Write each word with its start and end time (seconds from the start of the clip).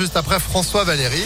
Juste 0.00 0.16
après 0.16 0.38
François 0.38 0.84
Valéry. 0.84 1.24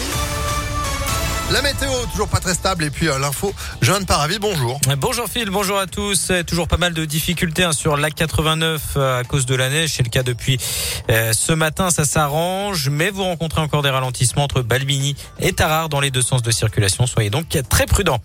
La 1.53 1.61
météo, 1.61 1.91
toujours 2.11 2.29
pas 2.29 2.39
très 2.39 2.55
stable. 2.55 2.83
Et 2.83 2.89
puis 2.89 3.07
euh, 3.07 3.19
l'info, 3.19 3.53
Johan 3.79 4.03
Paravi, 4.05 4.39
bonjour. 4.39 4.81
Bonjour 4.97 5.27
Phil, 5.27 5.51
bonjour 5.51 5.77
à 5.77 5.85
tous. 5.85 6.31
Toujours 6.47 6.67
pas 6.67 6.77
mal 6.77 6.95
de 6.95 7.05
difficultés 7.05 7.63
hein, 7.63 7.73
sur 7.73 7.95
l'A89 7.95 8.79
euh, 8.97 9.19
à 9.19 9.23
cause 9.23 9.45
de 9.45 9.53
la 9.53 9.69
neige. 9.69 9.91
C'est 9.95 10.01
le 10.01 10.09
cas 10.09 10.23
depuis 10.23 10.57
euh, 11.11 11.31
ce 11.31 11.53
matin, 11.53 11.91
ça 11.91 12.05
s'arrange. 12.05 12.89
Mais 12.89 13.11
vous 13.11 13.21
rencontrez 13.21 13.61
encore 13.61 13.83
des 13.83 13.91
ralentissements 13.91 14.45
entre 14.45 14.63
Balbini 14.63 15.15
et 15.39 15.53
Tarare 15.53 15.89
dans 15.89 15.99
les 15.99 16.09
deux 16.09 16.23
sens 16.23 16.41
de 16.41 16.49
circulation. 16.49 17.05
Soyez 17.05 17.29
donc 17.29 17.55
très 17.69 17.85
prudents. 17.85 18.19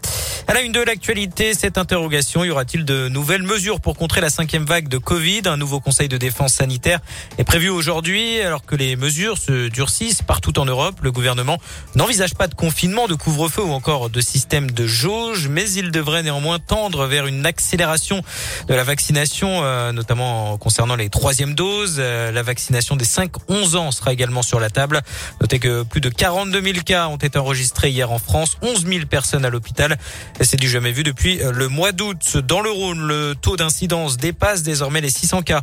À 0.46 0.54
la 0.54 0.62
une 0.62 0.72
de 0.72 0.80
l'actualité, 0.80 1.52
cette 1.52 1.76
interrogation, 1.76 2.44
y 2.44 2.50
aura-t-il 2.50 2.86
de 2.86 3.10
nouvelles 3.10 3.42
mesures 3.42 3.82
pour 3.82 3.98
contrer 3.98 4.22
la 4.22 4.30
cinquième 4.30 4.64
vague 4.64 4.88
de 4.88 4.96
Covid? 4.96 5.42
Un 5.44 5.58
nouveau 5.58 5.80
conseil 5.80 6.08
de 6.08 6.16
défense 6.16 6.54
sanitaire 6.54 7.00
est 7.36 7.44
prévu 7.44 7.68
aujourd'hui 7.68 8.40
alors 8.40 8.64
que 8.64 8.74
les 8.74 8.96
mesures 8.96 9.36
se 9.36 9.68
durcissent 9.68 10.22
partout 10.22 10.58
en 10.58 10.64
Europe. 10.64 11.00
Le 11.02 11.12
gouvernement 11.12 11.58
n'envisage 11.94 12.32
pas 12.34 12.48
de 12.48 12.54
confinement, 12.54 13.06
couvre-feu 13.18 13.62
ou 13.62 13.72
encore 13.72 14.10
de 14.10 14.20
système 14.20 14.70
de 14.70 14.86
jauge, 14.86 15.48
mais 15.48 15.70
il 15.70 15.90
devrait 15.90 16.22
néanmoins 16.22 16.58
tendre 16.58 17.06
vers 17.06 17.26
une 17.26 17.44
accélération 17.44 18.22
de 18.68 18.74
la 18.74 18.84
vaccination, 18.84 19.62
euh, 19.62 19.92
notamment 19.92 20.56
concernant 20.56 20.96
les 20.96 21.10
troisièmes 21.10 21.54
doses. 21.54 21.96
Euh, 21.98 22.32
la 22.32 22.42
vaccination 22.42 22.96
des 22.96 23.04
5-11 23.04 23.76
ans 23.76 23.90
sera 23.90 24.12
également 24.12 24.42
sur 24.42 24.60
la 24.60 24.70
table. 24.70 25.02
Notez 25.40 25.58
que 25.58 25.82
plus 25.82 26.00
de 26.00 26.08
42 26.08 26.62
000 26.62 26.78
cas 26.84 27.08
ont 27.08 27.16
été 27.16 27.38
enregistrés 27.38 27.90
hier 27.90 28.10
en 28.10 28.18
France, 28.18 28.56
11 28.62 28.86
000 28.86 29.06
personnes 29.06 29.44
à 29.44 29.50
l'hôpital. 29.50 29.98
C'est 30.40 30.58
du 30.58 30.68
jamais 30.68 30.92
vu 30.92 31.02
depuis 31.02 31.42
euh, 31.42 31.52
le 31.52 31.68
mois 31.68 31.92
d'août. 31.92 32.38
Dans 32.38 32.60
le 32.60 32.70
Rhône, 32.70 33.00
le 33.00 33.34
taux 33.34 33.56
d'incidence 33.56 34.16
dépasse 34.16 34.62
désormais 34.62 35.00
les 35.00 35.10
600 35.10 35.42
cas 35.42 35.60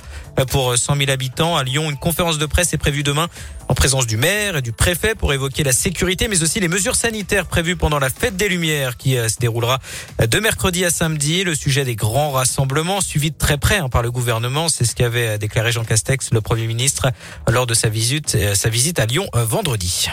pour 0.52 0.78
100 0.78 0.98
000 0.98 1.10
habitants. 1.10 1.56
À 1.58 1.64
Lyon, 1.64 1.90
une 1.90 1.98
conférence 1.98 2.38
de 2.38 2.46
presse 2.46 2.74
est 2.74 2.78
prévue 2.78 3.04
demain 3.04 3.30
en 3.68 3.74
présence 3.74 4.08
du 4.08 4.18
maire 4.18 4.58
et 4.58 4.62
du 4.62 4.72
préfet 4.72 5.16
pour 5.16 5.34
évoquer 5.34 5.64
la 5.64 5.72
sécurité, 5.72 6.28
mais 6.28 6.44
aussi 6.44 6.60
les 6.60 6.68
mesures 6.68 6.96
sanitaires 6.96 7.46
prévues 7.46 7.76
pendant 7.76 8.00
la 8.00 8.10
fête 8.10 8.36
des 8.36 8.50
Lumières 8.50 8.98
qui 8.98 9.18
euh, 9.18 9.28
se 9.28 9.38
déroulera 9.38 9.80
de 10.20 10.40
mercredi 10.40 10.86
à 10.86 10.90
samedi. 10.90 11.44
Le 11.44 11.56
sujet 11.56 11.86
des 11.86 11.96
grands 11.96 12.32
rassemblements 12.32 13.02
suivi 13.02 13.32
de 13.32 13.38
très 13.38 13.58
près 13.58 13.78
hein, 13.78 13.90
par 13.90 14.04
le 14.04 14.12
gouvernement, 14.12 14.70
c'est 14.70 14.86
ce 14.86 14.96
qu'avait 14.96 15.28
euh, 15.28 15.38
déclaré 15.38 15.72
Jean 15.72 15.84
Castex, 15.84 16.32
le 16.32 16.42
Premier 16.42 16.68
ministre, 16.68 17.08
lors 17.50 17.66
de 17.66 17.74
sa 17.74 17.90
visite, 17.90 18.38
sa 18.54 18.70
visite 18.70 19.00
à 19.00 19.06
Lyon 19.06 19.28
vendredi. 19.34 20.10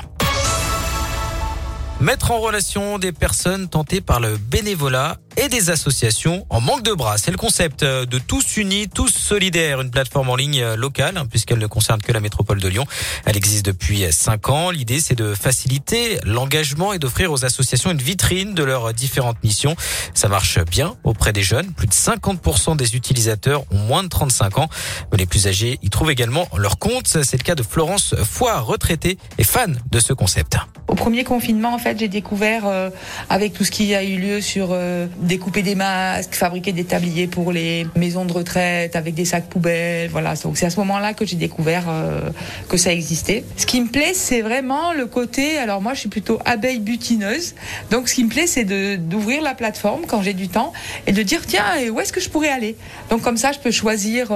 Mettre 2.03 2.33
en 2.33 2.41
relation 2.41 2.99
des 2.99 3.13
personnes 3.13 3.69
tentées 3.69 4.01
par 4.01 4.19
le 4.19 4.37
bénévolat 4.37 5.19
et 5.37 5.49
des 5.49 5.71
associations 5.71 6.45
en 6.51 6.61
manque 6.61 6.83
de 6.83 6.93
bras. 6.93 7.17
C'est 7.17 7.31
le 7.31 7.37
concept 7.37 7.85
de 7.85 8.19
Tous 8.19 8.57
Unis, 8.57 8.89
Tous 8.89 9.09
Solidaires, 9.09 9.81
une 9.81 9.91
plateforme 9.91 10.29
en 10.29 10.35
ligne 10.35 10.75
locale, 10.75 11.17
hein, 11.17 11.27
puisqu'elle 11.27 11.61
ne 11.61 11.67
concerne 11.69 12.03
que 12.03 12.11
la 12.11 12.19
métropole 12.19 12.61
de 12.61 12.67
Lyon. 12.67 12.87
Elle 13.25 13.37
existe 13.37 13.65
depuis 13.65 14.05
cinq 14.11 14.49
ans. 14.49 14.71
L'idée, 14.71 14.99
c'est 14.99 15.15
de 15.15 15.33
faciliter 15.33 16.19
l'engagement 16.25 16.93
et 16.93 16.99
d'offrir 16.99 17.31
aux 17.31 17.45
associations 17.45 17.93
une 17.93 18.03
vitrine 18.03 18.53
de 18.53 18.65
leurs 18.65 18.93
différentes 18.93 19.43
missions. 19.45 19.77
Ça 20.13 20.27
marche 20.29 20.59
bien 20.65 20.97
auprès 21.05 21.33
des 21.33 21.45
jeunes. 21.45 21.73
Plus 21.73 21.87
de 21.87 21.95
50% 21.95 22.77
des 22.77 22.97
utilisateurs 22.97 23.63
ont 23.71 23.79
moins 23.79 24.03
de 24.03 24.09
35 24.09 24.59
ans. 24.59 24.69
Les 25.17 25.27
plus 25.27 25.47
âgés 25.47 25.79
y 25.83 25.89
trouvent 25.89 26.11
également 26.11 26.49
leur 26.59 26.79
compte. 26.79 27.07
C'est 27.07 27.39
le 27.39 27.45
cas 27.45 27.55
de 27.55 27.63
Florence 27.63 28.17
Foy, 28.25 28.53
retraitée 28.59 29.19
et 29.39 29.45
fan 29.45 29.81
de 29.93 30.01
ce 30.01 30.13
concept. 30.13 30.57
Au 30.89 30.95
premier 30.95 31.25
confinement, 31.25 31.73
en 31.73 31.79
fait, 31.79 31.92
j'ai 31.99 32.09
découvert 32.09 32.67
euh, 32.67 32.91
avec 33.29 33.53
tout 33.53 33.65
ce 33.65 33.71
qui 33.71 33.95
a 33.95 34.03
eu 34.03 34.17
lieu 34.17 34.41
sur 34.41 34.69
euh, 34.73 35.07
découper 35.19 35.63
des 35.63 35.75
masques, 35.75 36.35
fabriquer 36.35 36.73
des 36.73 36.85
tabliers 36.85 37.27
pour 37.27 37.53
les 37.53 37.87
maisons 37.97 38.25
de 38.25 38.33
retraite 38.33 38.97
avec 38.97 39.15
des 39.15 39.25
sacs 39.25 39.47
poubelles. 39.47 40.11
Voilà, 40.11 40.35
donc 40.37 40.57
c'est 40.57 40.67
à 40.67 40.71
ce 40.71 40.79
moment-là 40.81 41.15
que 41.15 41.25
j'ai 41.25 41.37
découvert 41.37 41.85
euh, 41.89 42.21
que 42.69 42.77
ça 42.77 42.93
existait. 42.93 43.45
Ce 43.57 43.67
qui 43.67 43.81
me 43.81 43.89
plaît, 43.89 44.13
c'est 44.15 44.43
vraiment 44.43 44.93
le 44.93 45.07
côté. 45.07 45.59
Alors 45.59 45.81
moi, 45.81 45.95
je 45.95 46.01
suis 46.01 46.09
plutôt 46.09 46.39
abeille 46.45 46.81
butineuse, 46.81 47.55
donc 47.91 48.09
ce 48.09 48.15
qui 48.15 48.25
me 48.25 48.29
plaît, 48.29 48.47
c'est 48.47 48.65
d'ouvrir 48.99 49.43
la 49.43 49.55
plateforme 49.55 50.03
quand 50.07 50.23
j'ai 50.23 50.35
du 50.35 50.49
temps 50.49 50.73
et 51.07 51.13
de 51.13 51.23
dire 51.23 51.47
tiens, 51.47 51.65
où 51.91 52.01
est-ce 52.01 52.13
que 52.13 52.21
je 52.21 52.29
pourrais 52.29 52.51
aller? 52.51 52.77
Donc 53.11 53.23
comme 53.23 53.37
ça, 53.37 53.53
je 53.53 53.59
peux 53.59 53.71
choisir 53.71 54.33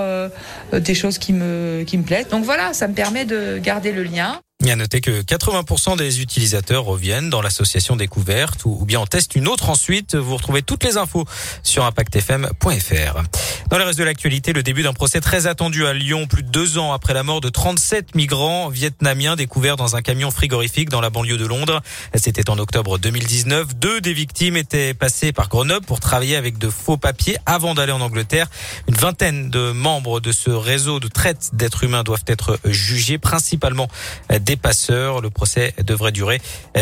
des 0.72 0.94
choses 0.94 1.18
qui 1.18 1.32
me 1.32 1.84
qui 1.86 1.98
me 1.98 2.02
plaisent. 2.02 2.28
Donc 2.28 2.44
voilà, 2.44 2.72
ça 2.72 2.88
me 2.88 2.94
permet 2.94 3.24
de 3.24 3.58
garder 3.58 3.92
le 3.92 4.02
lien. 4.02 4.40
Il 4.66 4.70
y 4.70 4.72
a 4.72 4.76
noté 4.76 5.00
que 5.00 5.22
80% 5.22 5.96
des 5.96 6.20
utilisateurs 6.20 6.82
reviennent 6.82 7.30
dans 7.30 7.40
l'association 7.40 7.94
découverte 7.94 8.64
ou 8.64 8.84
bien 8.84 8.98
en 8.98 9.06
testent 9.06 9.36
une 9.36 9.46
autre 9.46 9.70
ensuite. 9.70 10.16
Vous 10.16 10.34
retrouvez 10.34 10.62
toutes 10.62 10.82
les 10.82 10.96
infos 10.96 11.24
sur 11.62 11.84
impactfm.fr. 11.84 13.22
Dans 13.70 13.78
le 13.78 13.84
reste 13.84 13.98
de 14.00 14.02
l'actualité, 14.02 14.52
le 14.52 14.64
début 14.64 14.82
d'un 14.82 14.92
procès 14.92 15.20
très 15.20 15.46
attendu 15.46 15.86
à 15.86 15.92
Lyon, 15.92 16.26
plus 16.26 16.42
de 16.42 16.48
deux 16.48 16.78
ans 16.78 16.92
après 16.92 17.14
la 17.14 17.22
mort 17.22 17.40
de 17.40 17.48
37 17.48 18.16
migrants 18.16 18.68
vietnamiens 18.68 19.36
découverts 19.36 19.76
dans 19.76 19.94
un 19.94 20.02
camion 20.02 20.32
frigorifique 20.32 20.88
dans 20.88 21.00
la 21.00 21.10
banlieue 21.10 21.38
de 21.38 21.46
Londres. 21.46 21.80
C'était 22.16 22.50
en 22.50 22.58
octobre 22.58 22.98
2019. 22.98 23.76
Deux 23.76 24.00
des 24.00 24.14
victimes 24.14 24.56
étaient 24.56 24.94
passées 24.94 25.30
par 25.30 25.48
Grenoble 25.48 25.86
pour 25.86 26.00
travailler 26.00 26.34
avec 26.34 26.58
de 26.58 26.70
faux 26.70 26.96
papiers 26.96 27.36
avant 27.46 27.74
d'aller 27.74 27.92
en 27.92 28.00
Angleterre. 28.00 28.48
Une 28.88 28.96
vingtaine 28.96 29.48
de 29.48 29.70
membres 29.70 30.18
de 30.18 30.32
ce 30.32 30.50
réseau 30.50 30.98
de 30.98 31.06
traite 31.06 31.50
d'êtres 31.52 31.84
humains 31.84 32.02
doivent 32.02 32.24
être 32.26 32.58
jugés, 32.64 33.18
principalement 33.18 33.86
des 34.28 34.55
passeurs. 34.56 35.20
Le 35.20 35.30
procès 35.30 35.74
devrait 35.84 36.12
durer 36.12 36.40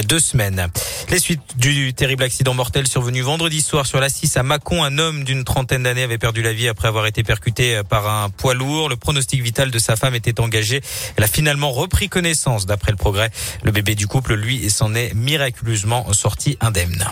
deux 0.08 0.20
semaines. 0.20 0.68
Les 1.10 1.18
suites 1.18 1.56
du 1.56 1.94
terrible 1.94 2.22
accident 2.22 2.54
mortel 2.54 2.86
survenu 2.86 3.22
vendredi 3.22 3.60
soir 3.60 3.86
sur 3.86 4.00
la 4.00 4.08
6 4.08 4.36
à 4.36 4.42
Mâcon. 4.42 4.82
Un 4.82 4.98
homme 4.98 5.24
d'une 5.24 5.44
trentaine 5.44 5.82
d'années 5.84 6.02
avait 6.02 6.18
perdu 6.18 6.42
la 6.42 6.52
vie 6.52 6.68
après 6.68 6.88
avoir 6.88 7.06
été 7.06 7.22
percuté 7.22 7.80
par 7.88 8.08
un 8.08 8.30
poids 8.30 8.54
lourd. 8.54 8.88
Le 8.88 8.96
pronostic 8.96 9.42
vital 9.42 9.70
de 9.70 9.78
sa 9.78 9.96
femme 9.96 10.14
était 10.14 10.40
engagé. 10.40 10.80
Elle 11.16 11.24
a 11.24 11.28
finalement 11.28 11.72
repris 11.72 12.08
connaissance 12.08 12.66
d'après 12.66 12.92
le 12.92 12.96
progrès. 12.96 13.30
Le 13.62 13.70
bébé 13.70 13.94
du 13.94 14.06
couple, 14.06 14.34
lui, 14.34 14.70
s'en 14.70 14.94
est 14.94 15.14
miraculeusement 15.14 16.12
sorti 16.12 16.56
indemne. 16.60 17.04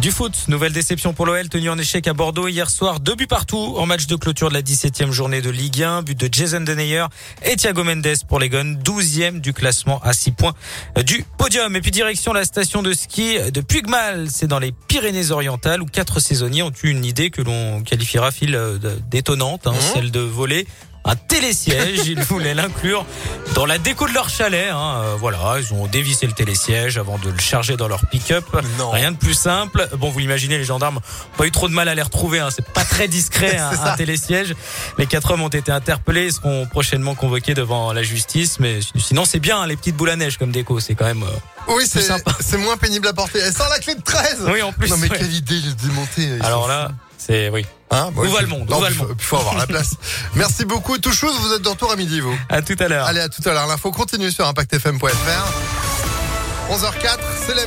Du 0.00 0.10
foot, 0.10 0.44
nouvelle 0.48 0.74
déception 0.74 1.14
pour 1.14 1.24
l'OL 1.24 1.48
tenu 1.48 1.70
en 1.70 1.78
échec 1.78 2.06
à 2.06 2.12
Bordeaux 2.12 2.48
hier 2.48 2.68
soir. 2.68 3.00
Deux 3.00 3.14
buts 3.14 3.26
partout 3.26 3.74
en 3.78 3.86
match 3.86 4.06
de 4.06 4.14
clôture 4.14 4.50
de 4.50 4.54
la 4.54 4.60
17e 4.60 5.10
journée 5.10 5.40
de 5.40 5.48
Ligue 5.48 5.82
1. 5.82 6.02
But 6.02 6.20
de 6.20 6.28
Jason 6.30 6.60
Denayer 6.60 7.06
et 7.42 7.56
Thiago 7.56 7.82
Mendes 7.82 8.14
pour 8.28 8.38
les 8.38 8.50
Guns. 8.50 8.76
12e 8.84 9.40
du 9.40 9.54
classement 9.54 9.98
à 10.02 10.12
6 10.12 10.32
points 10.32 10.52
du 11.06 11.24
podium. 11.38 11.74
Et 11.76 11.80
puis 11.80 11.90
direction 11.90 12.34
la 12.34 12.44
station 12.44 12.82
de 12.82 12.92
ski 12.92 13.38
de 13.50 13.60
Puigmal. 13.62 14.28
C'est 14.30 14.46
dans 14.46 14.58
les 14.58 14.72
Pyrénées-Orientales 14.72 15.80
où 15.80 15.86
quatre 15.86 16.20
saisonniers 16.20 16.62
ont 16.62 16.72
eu 16.82 16.90
une 16.90 17.04
idée 17.06 17.30
que 17.30 17.40
l'on 17.40 17.80
qualifiera 17.80 18.30
fil 18.30 18.58
d'étonnante, 19.10 19.66
hein, 19.66 19.72
mmh. 19.72 19.94
celle 19.94 20.10
de 20.10 20.20
voler 20.20 20.66
un 21.06 21.16
télésiège. 21.16 22.06
Ils 22.06 22.20
voulaient 22.22 22.54
l'inclure 22.54 23.06
dans 23.54 23.64
la 23.64 23.78
déco 23.78 24.06
de 24.06 24.12
leur 24.12 24.28
chalet. 24.28 24.70
Hein. 24.70 25.02
Euh, 25.02 25.16
voilà, 25.18 25.56
ils 25.58 25.72
ont 25.72 25.86
dévissé 25.86 26.26
le 26.26 26.32
télésiège 26.32 26.98
avant 26.98 27.18
de 27.18 27.30
le 27.30 27.38
charger 27.38 27.76
dans 27.76 27.88
leur 27.88 28.06
pick-up. 28.06 28.44
Rien 28.92 29.12
de 29.12 29.16
plus 29.16 29.34
simple. 29.34 29.88
Bon, 29.98 30.10
vous 30.10 30.18
l'imaginez, 30.18 30.58
les 30.58 30.64
gendarmes 30.64 30.96
n'ont 30.96 31.36
pas 31.36 31.46
eu 31.46 31.50
trop 31.50 31.68
de 31.68 31.74
mal 31.74 31.88
à 31.88 31.94
les 31.94 32.02
retrouver. 32.02 32.40
Hein. 32.40 32.48
C'est 32.50 32.68
pas 32.72 32.84
très 32.84 33.08
discret 33.08 33.56
un, 33.58 33.70
un, 33.70 33.96
télésiège. 33.96 34.54
Les 34.98 35.06
quatre 35.06 35.30
hommes 35.30 35.42
ont 35.42 35.48
été 35.48 35.70
interpellés, 35.72 36.30
seront 36.30 36.66
prochainement 36.66 37.14
convoqués 37.14 37.54
devant 37.54 37.92
la 37.92 38.02
justice. 38.02 38.58
Mais 38.58 38.80
sinon, 38.98 39.24
c'est 39.24 39.40
bien 39.40 39.60
hein, 39.60 39.66
les 39.66 39.76
petites 39.76 39.96
boules 39.96 40.10
à 40.10 40.16
neige 40.16 40.38
comme 40.38 40.50
déco. 40.50 40.80
C'est 40.80 40.94
quand 40.94 41.06
même. 41.06 41.22
Euh, 41.22 41.72
oui, 41.74 41.84
c'est 41.86 42.58
moins 42.58 42.76
pénible 42.76 43.06
à 43.08 43.12
porter. 43.12 43.38
Elle 43.38 43.52
sort 43.52 43.68
la 43.68 43.78
clé 43.78 43.94
de 43.94 44.02
13 44.02 44.48
Oui, 44.52 44.62
en 44.62 44.72
plus. 44.72 44.90
Non, 44.90 44.96
mais 44.98 45.08
quelle 45.08 45.32
idée 45.32 45.60
de 45.60 45.70
démonter. 45.72 46.38
Alors 46.42 46.68
là, 46.68 46.90
c'est 47.18 47.48
oui. 47.48 47.64
Hein 47.90 48.10
où 48.16 48.22
va 48.22 48.40
le 48.40 48.48
monde 48.48 48.70
Où 48.70 48.80
va 48.80 48.90
le 48.90 48.96
monde 48.96 49.14
Il 49.18 49.24
faut 49.24 49.36
avoir 49.36 49.56
la 49.56 49.66
place. 49.66 49.94
Merci 50.34 50.64
beaucoup. 50.64 50.98
Tout 50.98 51.12
chose, 51.12 51.34
vous 51.40 51.52
êtes 51.52 51.62
de 51.62 51.68
retour 51.68 51.92
à 51.92 51.96
midi, 51.96 52.20
vous. 52.20 52.36
À 52.48 52.62
tout 52.62 52.76
à 52.78 52.88
l'heure. 52.88 53.06
Allez, 53.06 53.20
à 53.20 53.28
tout 53.28 53.42
à 53.48 53.52
l'heure. 53.52 53.66
L'info 53.66 53.92
continue 53.92 54.30
sur 54.30 54.46
ImpactFM.fr. 54.46 55.06
11h04, 56.70 57.18
c'est 57.46 57.54
la 57.54 57.64